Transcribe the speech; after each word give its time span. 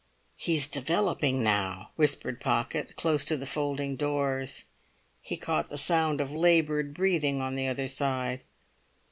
"He's 0.35 0.65
developing 0.67 1.43
now!" 1.43 1.91
whispered 1.95 2.41
Pocket, 2.41 2.95
close 2.95 3.23
to 3.25 3.37
the 3.37 3.45
folding 3.45 3.95
doors. 3.95 4.63
He 5.21 5.37
caught 5.37 5.69
the 5.69 5.77
sound 5.77 6.19
of 6.19 6.31
laboured 6.31 6.95
breathing 6.95 7.39
on 7.39 7.53
the 7.53 7.67
other 7.67 7.85
side. 7.85 8.41